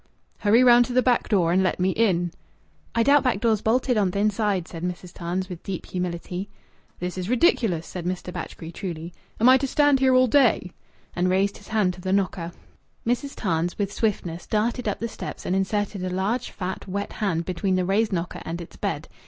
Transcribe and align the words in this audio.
"Hurry 0.39 0.63
round 0.63 0.85
to 0.85 0.99
th' 0.99 1.05
back 1.05 1.29
door 1.29 1.51
and 1.51 1.61
let 1.61 1.79
me 1.79 1.91
in." 1.91 2.31
"I 2.95 3.03
doubt 3.03 3.21
back 3.21 3.39
door's 3.39 3.61
bolted 3.61 3.97
on 3.97 4.09
th' 4.11 4.15
inside," 4.15 4.67
said 4.67 4.81
Mrs. 4.81 5.13
Tarns 5.13 5.47
with 5.47 5.61
deep 5.61 5.85
humility. 5.85 6.49
"This 6.99 7.19
is 7.19 7.29
ridiculous," 7.29 7.85
said 7.85 8.03
Mr. 8.07 8.33
Batchgrew, 8.33 8.71
truly. 8.71 9.13
"Am 9.39 9.47
I 9.47 9.59
to 9.59 9.67
stand 9.67 9.99
here 9.99 10.15
all 10.15 10.25
day?" 10.25 10.71
And 11.15 11.29
raised 11.29 11.59
his 11.59 11.67
hand 11.67 11.93
to 11.93 12.01
the 12.01 12.13
knocker. 12.13 12.51
Mrs. 13.05 13.35
Tarns 13.35 13.77
with 13.77 13.93
swiftness 13.93 14.47
darted 14.47 14.87
up 14.87 14.97
the 14.97 15.07
steps 15.07 15.45
and 15.45 15.55
inserted 15.55 16.03
a 16.03 16.09
large, 16.09 16.49
fat, 16.49 16.87
wet 16.87 17.13
hand 17.13 17.45
between 17.45 17.75
the 17.75 17.85
raised 17.85 18.11
knocker 18.11 18.41
and 18.43 18.59
its 18.59 18.77
bed. 18.77 19.07